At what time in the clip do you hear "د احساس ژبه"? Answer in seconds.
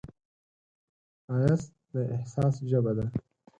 1.93-2.91